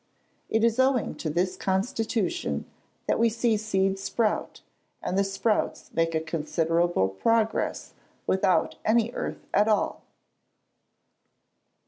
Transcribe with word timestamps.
It 0.49 0.63
is 0.63 0.79
owing 0.79 1.13
to 1.17 1.29
this 1.29 1.55
constitution 1.55 2.65
that 3.05 3.19
we 3.19 3.29
see 3.29 3.55
seeds 3.55 4.01
sprout, 4.01 4.61
and 4.99 5.15
the 5.15 5.23
sprouts 5.23 5.91
make 5.93 6.15
a 6.15 6.19
considerable 6.19 7.07
progress, 7.07 7.93
without 8.25 8.77
any 8.83 9.11
earth 9.11 9.45
at 9.53 9.67
all. 9.67 10.01